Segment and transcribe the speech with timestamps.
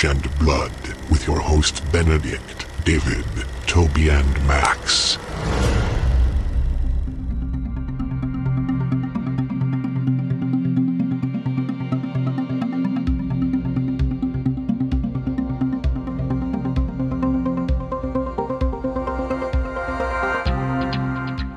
[0.00, 0.72] trash, and blood,
[1.10, 3.24] with your hosts Benedict, David,
[3.66, 5.18] Toby, and Max.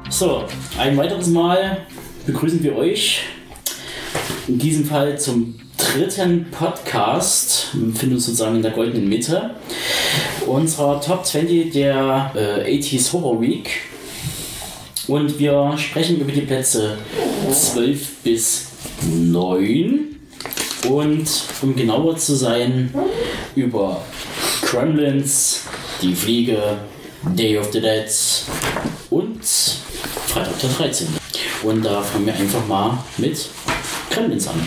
[0.09, 0.45] So,
[0.77, 1.85] ein weiteres Mal
[2.25, 3.23] begrüßen wir euch.
[4.47, 5.55] In diesem Fall zum
[5.91, 7.69] dritten Podcast.
[7.73, 9.51] Wir befinden uns sozusagen in der goldenen Mitte.
[10.45, 13.69] Unserer Top 20 der äh, 80s Horror Week.
[15.07, 16.97] Und wir sprechen über die Plätze
[17.51, 18.67] 12 bis
[19.11, 20.19] 9.
[20.89, 21.29] Und
[21.61, 22.93] um genauer zu sein,
[23.55, 24.01] über
[24.61, 25.61] Kremlins,
[26.01, 26.77] Die Fliege,
[27.37, 28.09] Day of the Dead
[29.09, 29.43] und
[30.27, 31.07] Freitag der 13.
[31.63, 33.49] Und da fangen wir einfach mal mit
[34.09, 34.65] Kremlins an.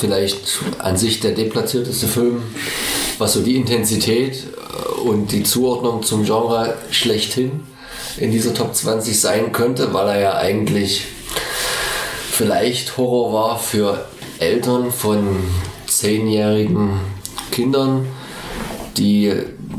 [0.00, 2.42] Vielleicht an sich der deplatzierteste Film,
[3.18, 7.60] was so die Intensität äh, und die Zuordnung zum Genre schlechthin
[8.16, 11.06] in dieser Top 20 sein könnte, weil er ja eigentlich
[12.32, 14.06] vielleicht Horror war für
[14.38, 15.36] Eltern von
[15.86, 17.00] zehnjährigen
[17.50, 18.06] Kindern,
[18.96, 19.32] die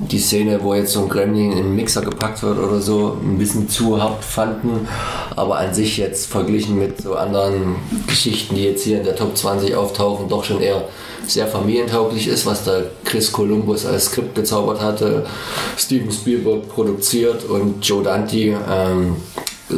[0.10, 3.38] die Szene, wo jetzt so ein Gremlin in einen Mixer gepackt wird oder so, ein
[3.38, 4.88] bisschen zu hart fanden,
[5.36, 7.76] aber an sich jetzt verglichen mit so anderen
[8.08, 10.86] Geschichten, die jetzt hier in der Top 20 auftauchen, doch schon eher
[11.28, 15.26] sehr familientauglich ist, was da Chris Columbus als Skript gezaubert hatte,
[15.78, 19.18] Steven Spielberg produziert und Joe Dante ähm,
[19.70, 19.74] äh,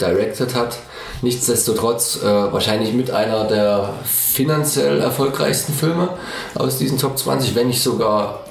[0.00, 0.78] directed hat.
[1.22, 6.08] Nichtsdestotrotz äh, wahrscheinlich mit einer der finanziell erfolgreichsten Filme
[6.54, 8.41] aus diesen Top 20, wenn nicht sogar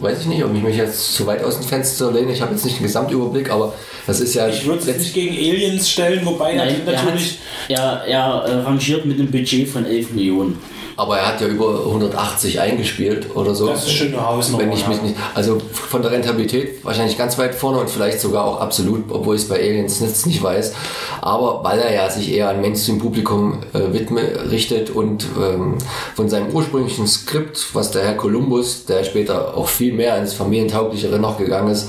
[0.00, 2.32] weiß ich nicht, ob ich mich jetzt zu weit aus dem Fenster lehne.
[2.32, 3.74] Ich habe jetzt nicht den Gesamtüberblick, aber
[4.06, 4.48] das ist ja.
[4.48, 7.38] Ich würde es nicht gegen Aliens stellen, wobei Nein, er er, hat, natürlich.
[7.68, 10.58] er, er äh, rangiert mit einem Budget von 11 Millionen.
[11.00, 13.68] Aber er hat ja über 180 eingespielt oder so.
[13.68, 17.54] Das ist eine Hausnummer, Wenn ich mich nicht, also von der Rentabilität wahrscheinlich ganz weit
[17.54, 20.74] vorne und vielleicht sogar auch absolut, obwohl ich es bei Aliens jetzt nicht weiß.
[21.22, 25.78] Aber weil er ja sich eher an Mainstream-Publikum äh, widme, richtet und ähm,
[26.14, 31.18] von seinem ursprünglichen Skript, was der Herr Columbus, der später auch viel mehr ins Familientauglichere
[31.18, 31.88] noch gegangen ist,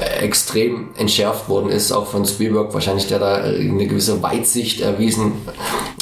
[0.00, 5.32] äh, extrem entschärft worden ist, auch von Spielberg, wahrscheinlich der da eine gewisse Weitsicht erwiesen,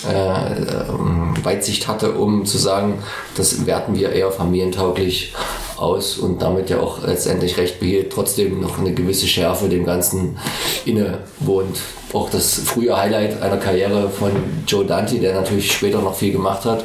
[0.08, 3.02] äh, ähm, Weitsicht hatte, um zu sagen,
[3.36, 5.34] das werten wir eher familientauglich
[5.76, 10.38] aus und damit ja auch letztendlich recht behielt, trotzdem noch eine gewisse Schärfe dem Ganzen
[10.84, 11.78] inne wohnt.
[12.12, 14.32] Auch das frühe Highlight einer Karriere von
[14.66, 16.84] Joe Dante, der natürlich später noch viel gemacht hat,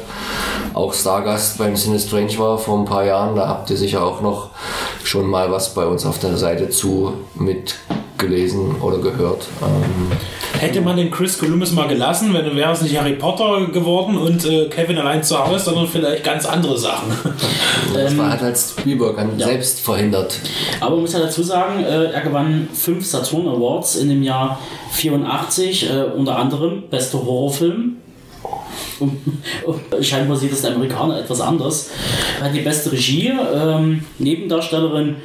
[0.74, 4.20] auch Stargast beim Cine Strange war vor ein paar Jahren, da habt ihr sicher auch
[4.20, 4.50] noch
[5.02, 7.14] schon mal was bei uns auf der Seite zu
[8.24, 9.46] mitgelesen oder gehört.
[9.62, 10.12] Ähm,
[10.58, 14.44] Hätte man den Chris Columbus mal gelassen, wenn wäre es nicht Harry Potter geworden und
[14.46, 17.12] äh, Kevin allein zu Hause, sondern vielleicht ganz andere Sachen.
[17.94, 19.46] das war, hat halt Spielberg an ja.
[19.46, 20.40] selbst verhindert.
[20.80, 24.58] Aber man muss ja dazu sagen, äh, er gewann fünf Saturn Awards in dem Jahr
[24.92, 27.96] 84, äh, unter anderem bester Horrorfilm.
[30.00, 31.90] Scheinbar sieht das der Amerikaner etwas anders.
[32.38, 35.16] Er hat die beste Regie, ähm, Nebendarstellerin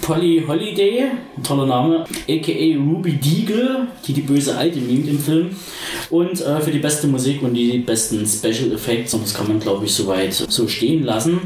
[0.00, 1.04] Polly Holiday,
[1.42, 5.50] toller Name, aka Ruby Deagle, die die böse Alte mimt im Film.
[6.10, 9.60] Und äh, für die beste Musik und die besten Special Effects, und das kann man
[9.60, 11.40] glaube ich soweit so stehen lassen.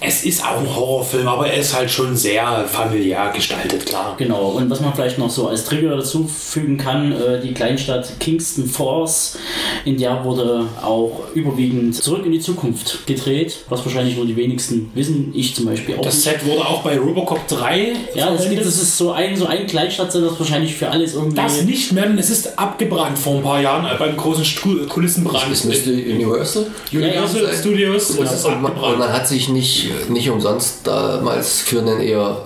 [0.00, 4.14] Es ist auch ein Horrorfilm, aber er ist halt schon sehr familiär gestaltet, klar.
[4.18, 8.18] Genau, und was man vielleicht noch so als Trigger dazu fügen kann, äh, die Kleinstadt
[8.20, 9.38] Kingston Falls,
[9.84, 14.90] in der wurde auch überwiegend zurück in die Zukunft gedreht, was wahrscheinlich nur die wenigsten
[14.94, 16.02] wissen, ich zum Beispiel auch.
[16.02, 16.24] Das nicht.
[16.24, 18.66] Set wurde auch bei Robocop 3 ja, das, verwendet.
[18.66, 21.36] das ist so ein, so ein Kleinstadtset, das wahrscheinlich für alles irgendwie.
[21.36, 25.50] Das nicht mehr, es ist abgebrannt vor ein paar Jahren äh, beim großen Stu Kulissenbrand.
[25.50, 27.58] Das müsste Universal Universal Ja, ja.
[27.58, 28.98] Studios Und, ist es und, man, und abgebrannt.
[28.98, 32.42] man hat sich nicht, nicht umsonst damals für einen eher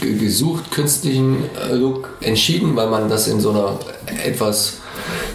[0.00, 3.78] gesucht künstlichen äh, Look entschieden, weil man das in so einer
[4.24, 4.78] etwas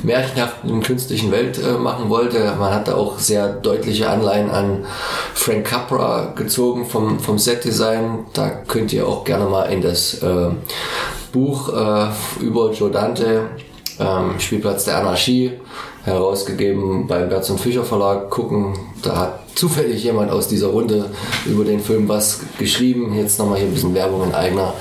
[0.02, 2.54] märchenhaften künstlichen Welt äh, machen wollte.
[2.60, 4.86] Man hat da auch sehr deutliche Anleihen an
[5.34, 8.26] Frank Capra gezogen vom, vom Setdesign.
[8.34, 10.50] Da könnt ihr auch gerne mal in das äh,
[11.32, 12.08] Buch äh,
[12.44, 13.50] über Joe Dante,
[14.00, 15.54] ähm, Spielplatz der Anarchie,
[16.04, 18.78] herausgegeben beim Berz und Fischer Verlag gucken.
[19.02, 21.10] Da hat zufällig jemand aus dieser Runde
[21.46, 23.16] über den Film was geschrieben.
[23.16, 24.74] Jetzt nochmal hier ein bisschen Werbung in eigener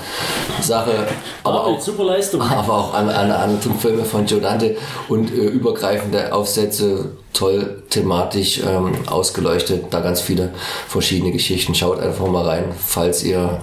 [0.61, 1.07] Sache.
[1.45, 2.41] Aber auch, super Leistung.
[2.43, 4.77] aber auch an, an anderen Filme von Joe Dante
[5.09, 9.87] und äh, übergreifende Aufsätze, toll thematisch ähm, ausgeleuchtet.
[9.91, 10.53] Da ganz viele
[10.89, 11.75] verschiedene Geschichten.
[11.75, 13.61] Schaut einfach mal rein, falls ihr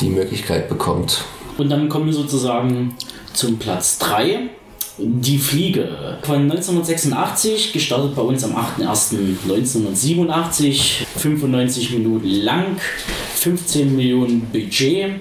[0.00, 1.24] die Möglichkeit bekommt.
[1.58, 2.94] Und dann kommen wir sozusagen
[3.32, 4.50] zum Platz 3.
[4.98, 6.16] Die Fliege.
[6.22, 12.78] Von 1986, gestartet bei uns am 8.01.1987, 95 Minuten lang,
[13.34, 15.20] 15 Millionen Budget,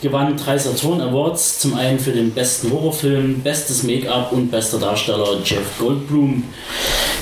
[0.00, 5.40] gewann drei Saturn Awards, zum einen für den besten Horrorfilm, bestes Make-up und bester Darsteller
[5.44, 6.42] Jeff Goldblum.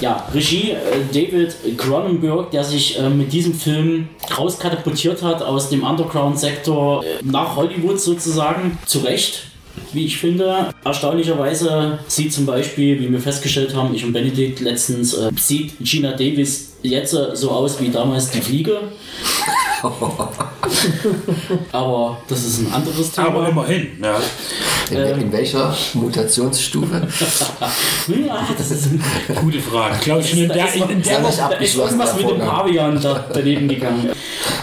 [0.01, 0.77] Ja, Regie äh,
[1.13, 4.09] David Cronenberg, der sich äh, mit diesem Film
[4.39, 9.50] rauskatapultiert hat aus dem Underground-Sektor äh, nach Hollywood sozusagen, zu Recht
[9.93, 10.73] wie ich finde.
[10.85, 16.13] Erstaunlicherweise sieht zum Beispiel, wie wir festgestellt haben, ich und Benedikt letztens, äh, sieht Gina
[16.13, 18.79] Davis jetzt so aus wie damals die Fliege.
[21.73, 23.29] Aber das ist ein anderes Thema.
[23.29, 24.21] Aber immerhin, ja.
[24.91, 25.21] In, Ähm.
[25.21, 26.95] in welcher Mutationsstufe?
[28.27, 29.03] ja, das ist ein
[29.41, 29.99] Gute Frage.
[30.01, 32.29] Glaube ich schon in Da der, ist in der nicht Da ist irgendwas mit dem
[32.31, 32.49] Vorgang.
[32.49, 34.11] Pavian da, daneben gegangen.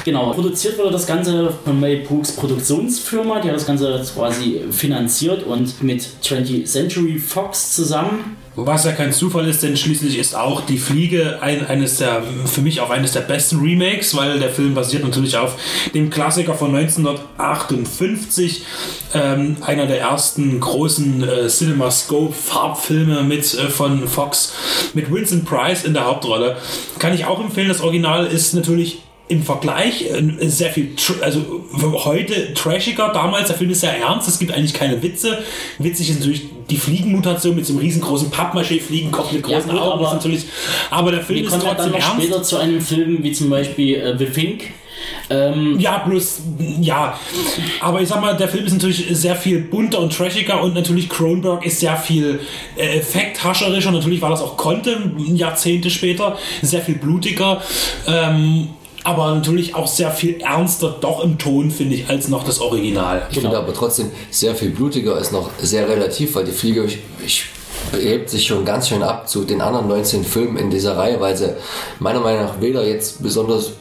[0.03, 5.43] Genau, produziert wurde das Ganze von Mel Brooks Produktionsfirma, die hat das Ganze quasi finanziert
[5.43, 8.37] und mit 20th Century Fox zusammen.
[8.59, 12.61] Was ja kein Zufall ist, denn schließlich ist auch Die Fliege ein, eines der, für
[12.61, 15.55] mich auch eines der besten Remakes, weil der Film basiert natürlich auf
[15.93, 18.63] dem Klassiker von 1958,
[19.13, 24.53] ähm, einer der ersten großen äh, CinemaScope-Farbfilme mit äh, von Fox
[24.95, 26.57] mit Vincent Price in der Hauptrolle.
[26.97, 27.67] Kann ich auch empfehlen.
[27.67, 31.65] Das Original ist natürlich im Vergleich äh, sehr viel, also
[32.05, 35.39] heute trashiger, damals, der Film ist sehr ernst, es gibt eigentlich keine Witze.
[35.79, 40.03] Witzig ist natürlich die Fliegenmutation mit so einem riesengroßen Pappmaché-Fliegenkopf mit Ja, großen gut, Augen,
[40.05, 40.45] aber natürlich,
[40.89, 42.23] aber der Film ist ja dann trotzdem noch ernst.
[42.23, 44.63] später zu einem Film wie zum Beispiel äh, The Fink.
[45.29, 46.41] Ähm, Ja, bloß,
[46.81, 47.17] ja.
[47.81, 51.07] Aber ich sag mal, der Film ist natürlich sehr viel bunter und trashiger und natürlich
[51.07, 52.39] Cronenberg ist sehr viel
[52.75, 53.91] äh, effekthascherischer.
[53.91, 57.61] Natürlich war das auch konnte, Jahrzehnte später, sehr viel blutiger.
[58.07, 58.69] Ähm,
[59.03, 63.27] aber natürlich auch sehr viel ernster, doch im Ton, finde ich, als noch das Original.
[63.31, 66.99] Ich finde aber trotzdem sehr viel blutiger ist noch sehr relativ, weil die Fliege ich,
[67.25, 67.45] ich,
[67.93, 71.37] hebt sich schon ganz schön ab zu den anderen 19 Filmen in dieser Reihe, weil
[71.37, 71.55] sie
[71.99, 73.71] meiner Meinung nach weder jetzt besonders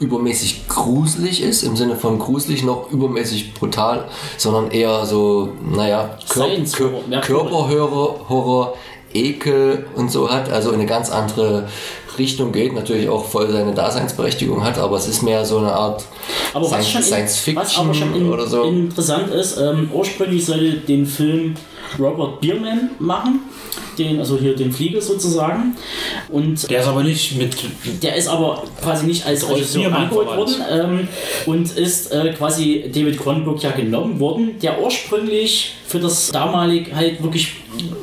[0.00, 4.04] übermäßig gruselig ist, im Sinne von gruselig noch übermäßig brutal,
[4.36, 8.74] sondern eher so, naja, Kör Kör Körperhorror, Horror,
[9.14, 11.68] Ekel und so hat, also in eine ganz andere
[12.18, 16.04] Richtung geht, natürlich auch voll seine Daseinsberechtigung hat, aber es ist mehr so eine Art
[16.52, 18.64] Aber was, Science, schon Science Fiction was aber schon in, oder so.
[18.64, 21.54] interessant ist, ähm, ursprünglich sollte den Film
[21.98, 23.40] Robert Bierman machen,
[23.98, 25.76] den, also hier den Flieger sozusagen.
[26.28, 27.56] Und Der ist aber nicht mit.
[28.02, 31.08] der ist aber quasi nicht als Regisseur angeholt worden ähm,
[31.46, 37.22] und ist äh, quasi David Cronenberg ja genommen worden, der ursprünglich für das damalig halt
[37.22, 37.54] wirklich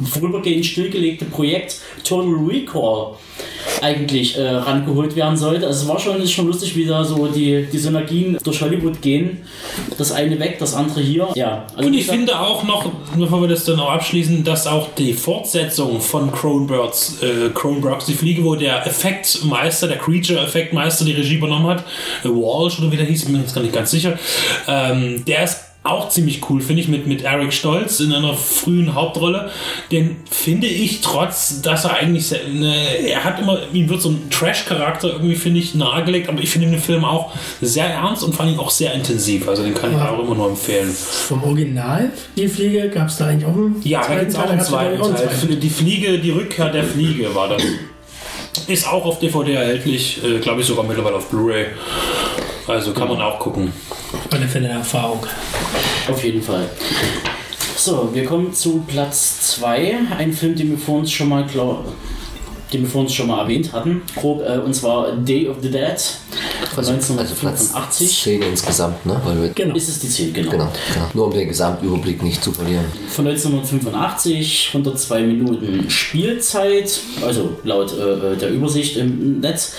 [0.06, 3.16] vorübergehend stillgelegte Projekt Total Recall
[3.81, 5.68] eigentlich äh, rangeholt werden sollte.
[5.68, 9.02] Also es war schon, ist schon lustig, wie da so die, die Synergien durch Hollywood
[9.02, 9.40] gehen.
[9.98, 11.28] Das eine weg, das andere hier.
[11.36, 14.90] Ja, also Und ich finde auch noch, bevor wir das dann auch abschließen, dass auch
[14.98, 21.36] die Fortsetzung von Cronenbergs, äh, Cronenbergs Die Fliege, wo der Effektmeister, der Creature-Effektmeister die Regie
[21.36, 21.84] übernommen hat,
[22.24, 24.18] äh, Walsh oder wie der hieß, ich bin mir jetzt gar nicht ganz sicher,
[24.68, 28.96] ähm, der ist auch ziemlich cool, finde ich, mit, mit Eric Stolz in einer frühen
[28.96, 29.52] Hauptrolle.
[29.92, 32.76] Den finde ich, trotz, dass er eigentlich, sehr, ne,
[33.08, 36.70] er hat immer, ihm wird so ein Trash-Charakter irgendwie, finde ich, nahegelegt, aber ich finde
[36.70, 39.48] den Film auch sehr ernst und vor allem auch sehr intensiv.
[39.48, 40.92] Also den kann ich auch immer nur empfehlen.
[40.92, 44.50] Vom Original, die Fliege, gab es da eigentlich auch einen Ja, da gibt es auch
[44.50, 45.30] einen zweiten Teil.
[45.30, 45.60] zweiten.
[45.60, 47.63] Die Fliege, die Rückkehr der Fliege war das.
[48.68, 51.68] Ist auch auf DVD erhältlich, äh, glaube ich sogar mittlerweile auf Blu-ray.
[52.67, 53.72] Also kann man auch gucken.
[54.12, 55.25] Auf alle Fälle eine Erfahrung.
[56.10, 56.67] Auf jeden Fall.
[57.77, 59.98] So, wir kommen zu Platz 2.
[60.17, 61.86] Ein Film, den wir vor uns schon mal, glaub,
[62.75, 64.01] den wir vor uns schon mal erwähnt hatten.
[64.15, 65.96] Grob, äh, und zwar Day of the Dead
[66.74, 68.24] von Also, also Platz 1985.
[68.24, 69.22] 10 insgesamt, ne?
[69.24, 69.75] Weil wir, Genau.
[69.75, 70.51] ist es die 10, genau.
[70.51, 71.05] genau, genau.
[71.13, 72.86] Nur um den Gesamtüberblick nicht zu verlieren.
[73.08, 79.74] Von 1985, 102 Minuten Spielzeit, also laut äh, der Übersicht im Netz.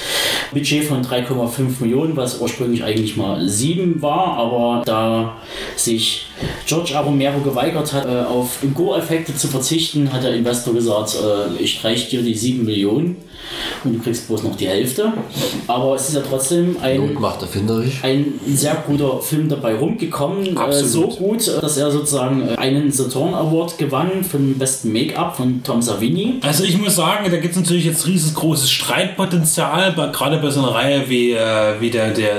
[0.53, 5.37] Budget von 3,5 Millionen, was ursprünglich eigentlich mal 7 war, aber da
[5.77, 6.27] sich
[6.67, 7.01] George A.
[7.01, 12.11] Romero geweigert hat, äh, auf Go-Effekte zu verzichten, hat der Investor gesagt, äh, ich streiche
[12.11, 13.17] dir die 7 Millionen guion
[13.85, 15.13] und du kriegst bloß noch die Hälfte.
[15.67, 17.15] Aber es ist ja trotzdem ein
[18.03, 20.57] ein sehr guter Film dabei rumgekommen.
[20.57, 21.13] Äh, Absolut.
[21.13, 25.37] so gut, äh, dass er sozusagen äh, einen Saturn Award gewann für den besten Make-up
[25.37, 26.41] von Tom Savini.
[26.43, 30.75] Also ich muss sagen, da gibt es natürlich jetzt riesengroßes Streitpotenzial, gerade bei so einer
[30.75, 32.37] Reihe wie, äh, wie der, der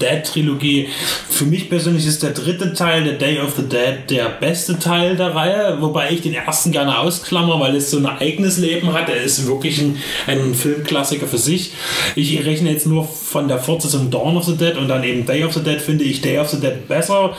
[0.00, 0.88] Dead-Trilogie.
[1.28, 5.16] Für mich persönlich ist der dritte Teil, der Day of the Dead, der beste Teil
[5.16, 9.08] der Reihe, wobei ich den ersten gerne ausklammer, weil es so ein eigenes Leben hat.
[9.08, 11.72] Er ist wirklich ein, ein Filmklassiker für sich.
[12.14, 15.44] Ich rechne jetzt nur von der Fortsetzung Dawn of the Dead und dann eben Day
[15.44, 17.36] of the Dead, finde ich Day of the Dead besser.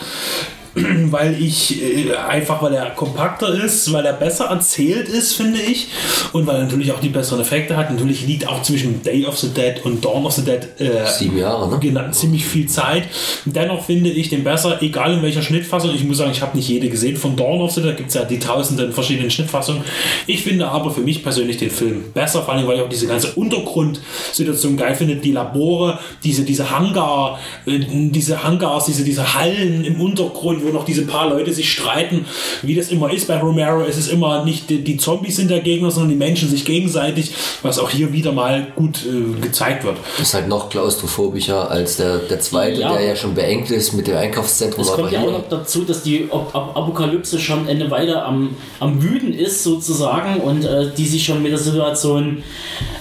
[1.12, 5.88] weil ich äh, einfach, weil er kompakter ist, weil er besser erzählt ist, finde ich,
[6.34, 7.91] und weil er natürlich auch die besseren Effekte hat.
[7.91, 11.38] Natürlich liegt auch zwischen Day of the Dead und Dawn of the Dead äh, Sieben
[11.38, 11.79] Jahre, ne?
[11.79, 13.03] genau, ziemlich viel Zeit.
[13.46, 15.96] Dennoch finde ich den besser, egal in welcher Schnittfassung.
[15.96, 17.91] Ich muss sagen, ich habe nicht jede gesehen von Dawn of the Dead.
[17.91, 19.84] Da gibt es ja die tausenden verschiedenen Schnittfassungen.
[20.27, 23.08] Ich finde aber für mich persönlich den Film besser, vor allem, weil ich auch diese
[23.08, 25.15] ganze Untergrundsituation geil finde.
[25.15, 30.86] Die Labore, diese, diese Hangar, äh, diese Hangars, diese, diese Hallen im Untergrund, wo noch
[30.86, 32.26] diese paar Leute sich streiten.
[32.62, 35.60] Wie das immer ist bei Romero, es ist immer nicht die, die Zombies sind der
[35.62, 37.32] Gegner, sondern die Menschen sich gegenseitig,
[37.62, 39.98] was auch hier wieder mal gut äh, gezeigt wird.
[40.22, 42.94] ist halt noch klaustrophobischer als der, der zweite, Ja.
[42.94, 44.82] der ja schon beengt ist mit dem Einkaufszentrum.
[44.84, 48.24] Es aber kommt ja auch noch dazu, dass die Ap Ap Apokalypse schon eine Weile
[48.24, 52.44] am, am Wüten ist, sozusagen, und äh, die sich schon mit der Situation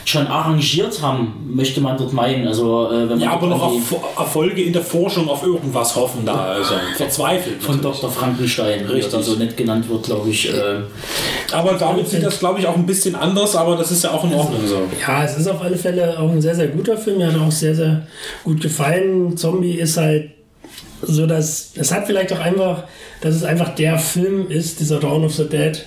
[0.04, 2.46] schon arrangiert haben, möchte man dort meinen.
[2.46, 3.74] Also, äh, wenn man Ja, aber noch auf
[4.18, 6.34] Erfolge in der Forschung auf irgendwas hoffen da.
[6.54, 7.53] Also verzweifelt.
[7.60, 8.00] Von natürlich.
[8.00, 8.10] Dr.
[8.10, 9.12] Frankenstein, Richtig.
[9.12, 10.48] da so nett genannt wird, glaube ich.
[10.52, 10.80] Äh,
[11.52, 14.24] Aber damit sieht das, glaube ich, auch ein bisschen anders, aber das ist ja auch
[14.24, 14.82] in Ordnung so.
[15.00, 17.18] Ja, es ist auf alle Fälle auch ein sehr, sehr guter Film.
[17.18, 18.06] Mir hat auch sehr, sehr
[18.44, 19.36] gut gefallen.
[19.36, 20.30] Zombie ist halt
[21.02, 22.84] so, dass es hat vielleicht auch einfach,
[23.20, 25.84] dass es einfach der Film ist, dieser Dawn of the Dead.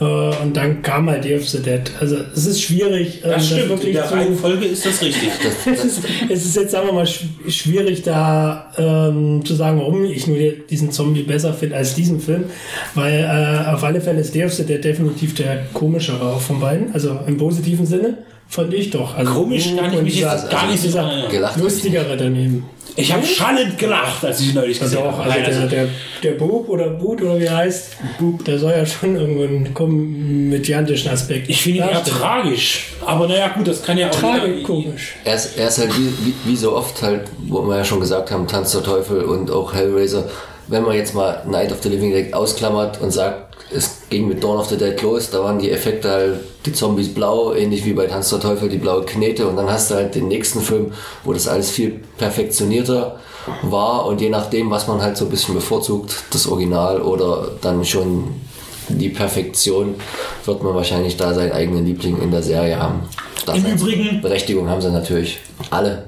[0.00, 0.04] Äh,
[0.42, 1.82] und dann kam halt Day of the Dead.
[2.00, 5.28] Also es ist schwierig, ähm, Das stimmt, in wirklich der Reihenfolge ist das richtig.
[5.72, 6.00] es ist,
[6.30, 10.38] es ist jetzt, sagen wir mal, sch- schwierig da ähm, zu sagen, warum ich nur
[10.70, 12.44] diesen Zombie besser finde als diesen Film,
[12.94, 16.60] weil äh, auf alle Fälle ist Day of the Dead definitiv der komischere auch von
[16.60, 18.18] beiden, also im positiven Sinne.
[18.48, 19.14] Fand ich doch.
[19.14, 21.30] Also Komisch kann ich und mich jetzt gar nicht so dieser erinnern.
[21.30, 21.64] Gelacht nicht.
[21.64, 22.64] lustigere daneben.
[22.96, 25.30] Ich habe schallend gelacht, als ich neulich gesehen Doch, habe.
[25.30, 25.88] also der, also, der,
[26.24, 29.72] der Bub oder Boot oder wie er heißt, Bub, der soll ja schon irgendwo einen
[29.72, 32.86] komödiantischen Aspekt ich finde ihn eher tragisch.
[33.06, 35.14] Aber naja, gut, das kann ja auch Tragikomisch.
[35.24, 38.00] Er ist, er ist halt wie, wie, wie so oft halt, wo wir ja schon
[38.00, 40.28] gesagt haben, Tanz der Teufel und auch Hellraiser,
[40.68, 44.42] wenn man jetzt mal Night of the Living Dead ausklammert und sagt, es ging mit
[44.42, 47.92] Dawn of the Dead los, da waren die Effekte halt, die Zombies blau, ähnlich wie
[47.92, 50.92] bei Tanz der Teufel die blaue Knete und dann hast du halt den nächsten Film,
[51.24, 53.18] wo das alles viel perfektionierter
[53.62, 57.84] war und je nachdem, was man halt so ein bisschen bevorzugt, das Original oder dann
[57.84, 58.24] schon
[58.88, 59.96] die Perfektion,
[60.46, 63.00] wird man wahrscheinlich da seinen eigenen Liebling in der Serie haben.
[63.54, 65.38] Im Übrigen- Berechtigung haben sie natürlich
[65.70, 66.04] alle.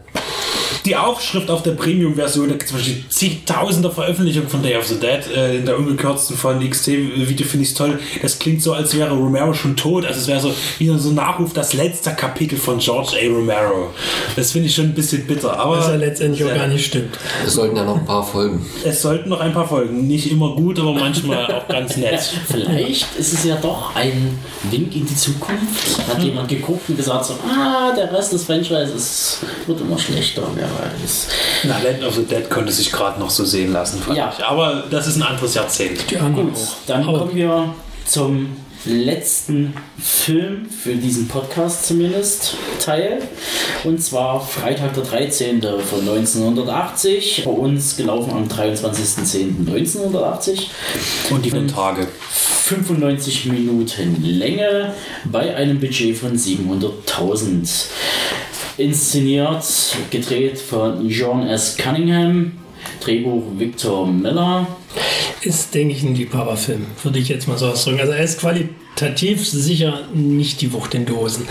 [0.86, 4.86] Die Aufschrift auf der Premium-Version, da gibt es zum Beispiel zigtausende Veröffentlichungen von Day of
[4.86, 7.98] the Dead, äh, in der ungekürzten von XT-Video finde ich toll.
[8.22, 11.14] Das klingt so, als wäre Romero schon tot, also es wäre so wie so ein
[11.14, 13.28] Nachruf, das letzte Kapitel von George A.
[13.28, 13.90] Romero.
[14.36, 17.18] Das finde ich schon ein bisschen bitter, aber Was ja letztendlich auch gar nicht stimmt.
[17.44, 18.64] Es sollten ja noch ein paar folgen.
[18.82, 20.06] es sollten noch ein paar Folgen.
[20.06, 22.20] Nicht immer gut, aber manchmal auch ganz nett.
[22.48, 24.38] vielleicht ist es ja doch ein
[24.70, 26.08] Wink in die Zukunft.
[26.08, 30.69] Hat jemand geguckt und gesagt so, ah, der Rest des Franchises wird immer schlechter, weiß.
[31.64, 34.32] Na, Land of the Dead konnte sich gerade noch so sehen lassen, fand Ja.
[34.36, 34.44] ich.
[34.44, 36.00] Aber das ist ein anderes Jahrzehnt.
[36.20, 37.74] Anderen Gut, dann Aber kommen wir
[38.06, 43.18] zum letzten Film für diesen Podcast zumindest Teil.
[43.84, 45.60] Und zwar Freitag der 13.
[45.60, 47.42] von 1980.
[47.44, 50.68] Bei uns gelaufen am 23.10.1980.
[51.30, 52.08] Und die Tage.
[52.30, 57.86] 95 Minuten Länge bei einem Budget von 700.000.
[58.80, 59.64] Inszeniert,
[60.10, 61.76] gedreht von John S.
[61.76, 62.52] Cunningham,
[63.00, 64.66] Drehbuch Victor Miller.
[65.42, 68.00] ist, denke ich, ein Liebhaberfilm, würde ich jetzt mal so ausdrücken.
[68.00, 71.46] Also er ist qualitativ sicher nicht die Wucht in Dosen.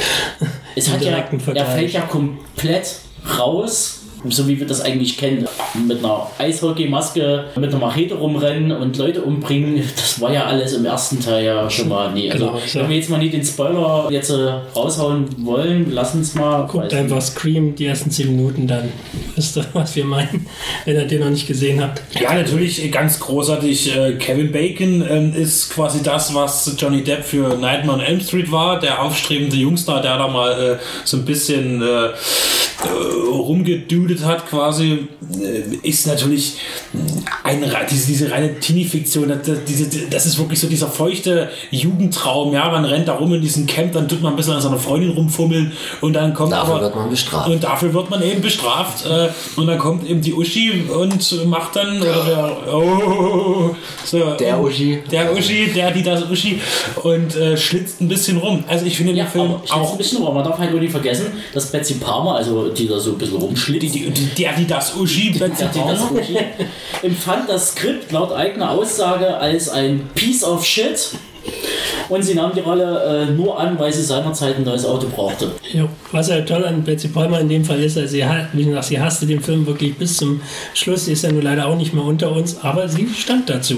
[0.75, 1.11] Es hat ja,
[1.53, 2.95] er fällt ja komplett
[3.37, 5.47] raus, so wie wir das eigentlich kennen.
[5.87, 9.81] Mit einer Eishockeymaske, mit einer Machete rumrennen und Leute umbringen.
[9.95, 12.31] Das war ja alles im ersten Teil ja schon mal nie.
[12.31, 12.81] Also, Genau, ja.
[12.81, 16.67] wenn wir jetzt mal nicht den Spoiler jetzt äh, raushauen wollen, lass uns mal.
[16.67, 18.89] Guckt einfach Scream die ersten 10 Minuten, dann
[19.35, 20.45] wisst ihr, was wir meinen,
[20.85, 22.01] wenn ihr den noch nicht gesehen habt.
[22.19, 23.95] Ja, natürlich ganz großartig.
[23.95, 28.51] äh, Kevin Bacon ähm, ist quasi das, was Johnny Depp für Nightmare on Elm Street
[28.51, 28.79] war.
[28.79, 32.09] Der aufstrebende Jungstar, der da mal äh, so ein bisschen äh,
[33.31, 35.07] rumgedudet hat quasi,
[35.41, 36.57] äh, ist natürlich
[37.43, 39.29] eine, diese, diese reine Teenie-Fiktion.
[39.29, 42.53] Das, das- diese, das ist wirklich so dieser feuchte Jugendtraum.
[42.53, 44.77] Ja, man rennt da rum in diesem Camp, dann tut man ein bisschen an seiner
[44.77, 45.71] Freundin rumfummeln
[46.01, 46.83] und dann kommt Dafür aber...
[46.85, 47.49] wird man bestraft.
[47.49, 49.05] Und dafür wird man eben bestraft.
[49.05, 54.59] Äh, und dann kommt eben die Uschi und macht dann, oder der, oh, so, Der
[54.59, 54.99] Uschi.
[55.11, 56.59] Der Uschi, der, die das Uschi
[57.03, 58.63] und äh, schlitzt ein bisschen rum.
[58.67, 60.33] Also ich finde Ja, den Film ich ein auch, bisschen rum.
[60.35, 63.37] Man darf halt nur nicht vergessen, dass Betsy Palmer, also die da so ein bisschen
[63.37, 65.33] rumschlitzt, die, die, die, der, die das Uschi,
[67.03, 71.13] empfand das Skript laut eigener Aussage als ein Piece of Shit
[72.09, 75.51] Und sie nahm die Rolle äh, nur an, weil sie seinerzeit ein neues Auto brauchte.
[75.71, 78.65] Ja, was ja toll an Betsy Palmer in dem Fall ist, also sie hat, wie
[78.65, 80.41] gesagt, sie hasste den Film wirklich bis zum
[80.73, 81.05] Schluss.
[81.05, 83.77] Sie ist ja nun leider auch nicht mehr unter uns, aber sie stand dazu.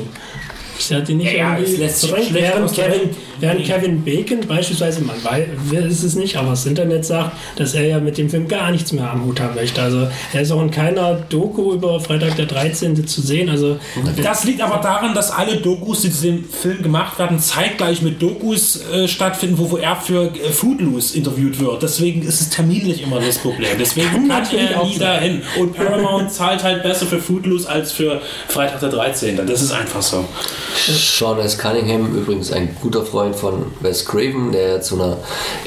[0.88, 2.74] Sie hat ihn nicht Ja, ja, irgendwie es lässt während.
[2.74, 3.10] Kevin,
[3.40, 7.86] während Kevin Bacon beispielsweise, man weiß, ist es nicht, aber das Internet sagt, dass er
[7.86, 9.82] ja mit dem Film gar nichts mehr am Hut haben möchte.
[9.82, 13.08] Also er ist auch in keiner Doku über Freitag der 13.
[13.08, 13.50] zu sehen.
[13.50, 13.78] Also
[14.22, 18.22] Das liegt aber daran, dass alle Dokus, die zu dem Film gemacht werden, zeitgleich mit
[18.22, 21.84] Dokus äh, stattfinden, wo, wo er für äh, Foodloose interviewt wird.
[21.84, 23.72] Deswegen ist es terminlich immer das Problem.
[23.80, 25.42] Deswegen kann er nie dahin.
[25.60, 29.38] Und Paramount zahlt halt besser für Foodloose als für Freitag der 13.
[29.46, 30.26] Das ist einfach so.
[30.76, 31.58] Sean S.
[31.58, 35.18] Cunningham, übrigens ein guter Freund von Wes Craven, der zu einer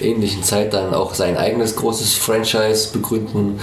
[0.01, 3.61] ähnlichen Zeit dann auch sein eigenes großes Franchise begründen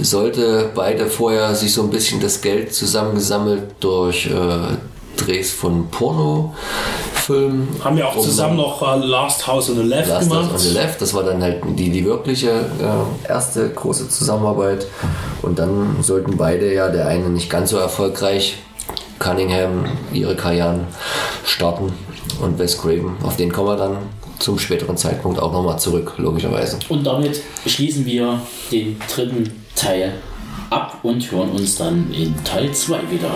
[0.00, 0.70] sollte.
[0.74, 4.76] Beide vorher sich so ein bisschen das Geld zusammengesammelt durch äh,
[5.16, 7.68] Drehs von Pornofilmen.
[7.82, 10.52] Haben wir auch Um zusammen noch äh, Last House on the Left Last gemacht.
[10.52, 14.86] on the Left, das war dann halt die, die wirkliche äh, erste große Zusammenarbeit.
[15.42, 18.58] Und dann sollten beide ja, der eine nicht ganz so erfolgreich,
[19.18, 20.86] Cunningham ihre Karrieren
[21.44, 21.92] starten
[22.40, 23.96] und Wes Craven, auf den kommen wir dann
[24.38, 26.78] zum späteren Zeitpunkt auch nochmal zurück, logischerweise.
[26.88, 30.14] Und damit schließen wir den dritten Teil
[30.70, 33.30] ab und hören uns dann in Teil 2 wieder.